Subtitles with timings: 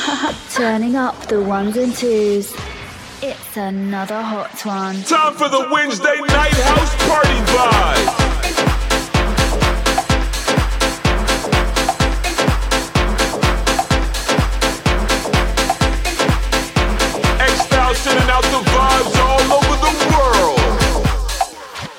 [0.52, 2.54] Turning up the ones and twos.
[3.22, 5.02] It's another hot one.
[5.02, 8.30] Time for the Wednesday night house party vibe.
[17.92, 20.58] Sending out the vibes all over the world.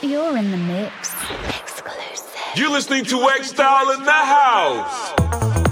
[0.01, 1.13] You're in the mix.
[1.47, 2.55] Exclusive.
[2.55, 5.70] You're listening to X-Style in the house.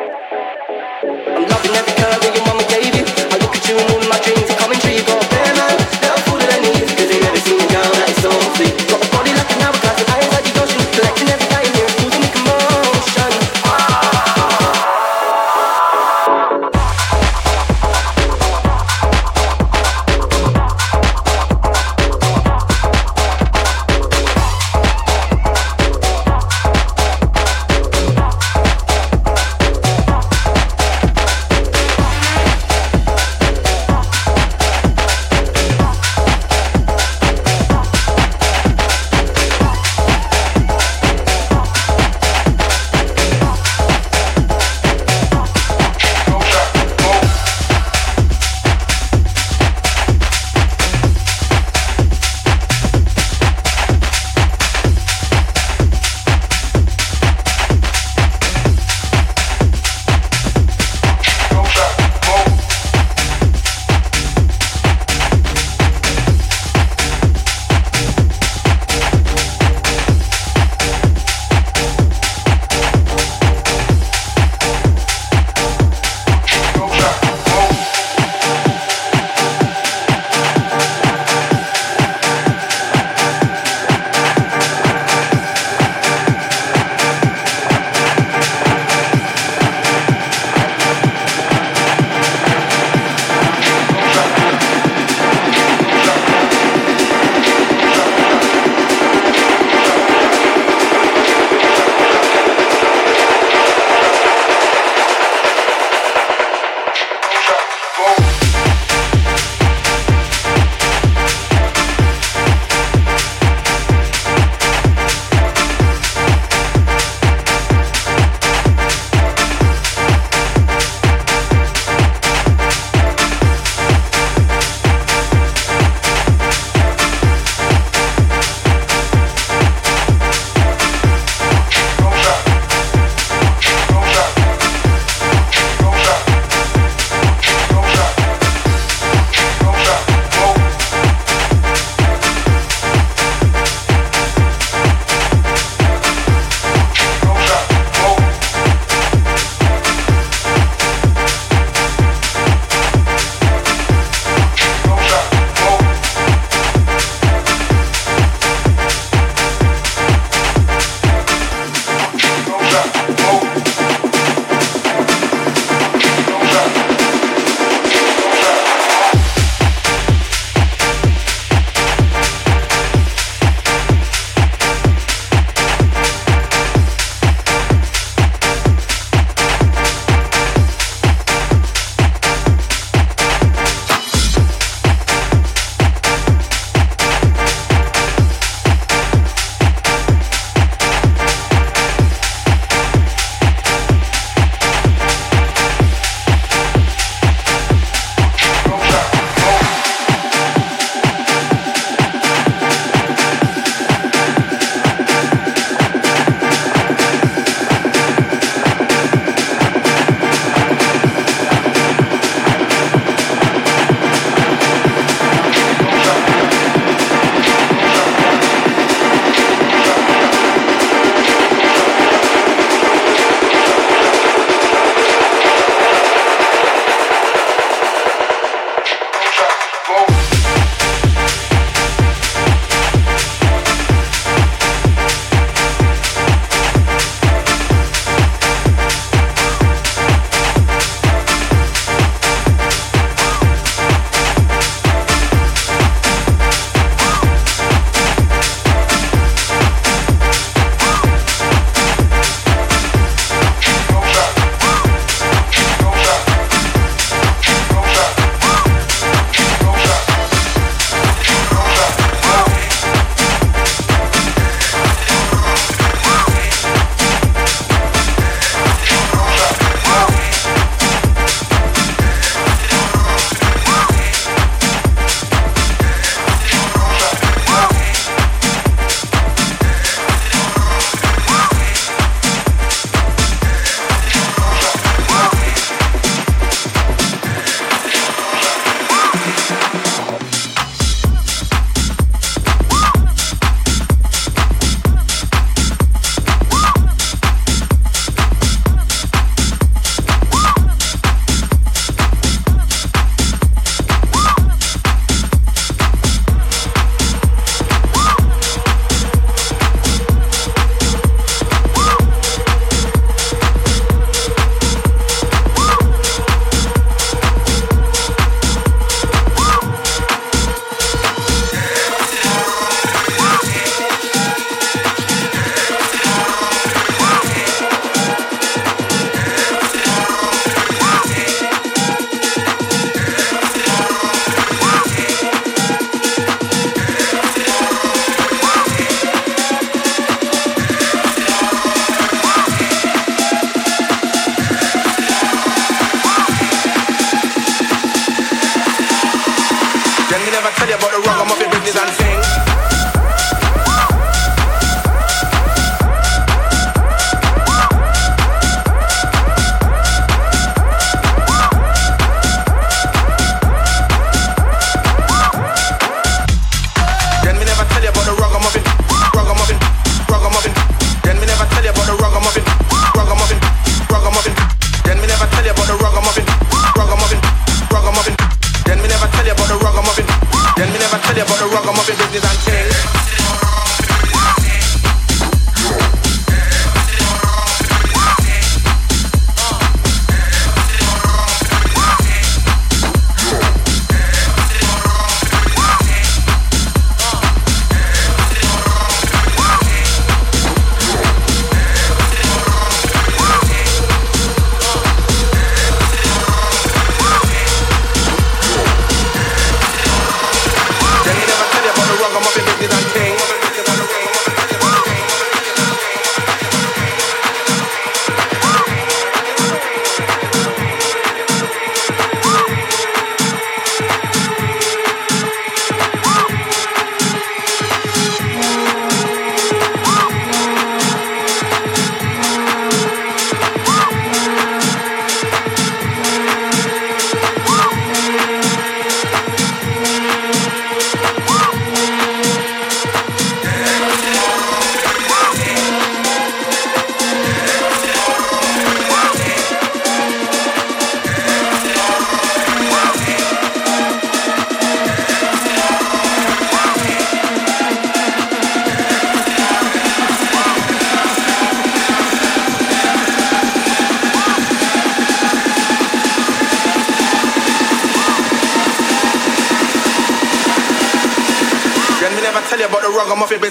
[0.00, 1.97] I'm loving every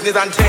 [0.08, 0.47] business and thing.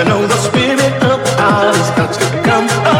[0.00, 2.99] You know the spirit of art this got to come up.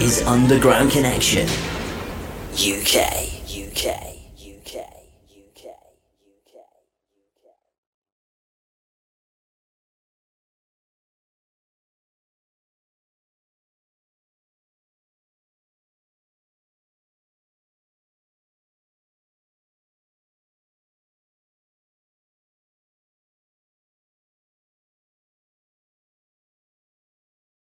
[0.00, 1.67] Is Underground Connection.